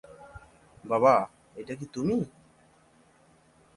[0.83, 1.15] বাবা,
[1.55, 2.17] এটা কি তুমি?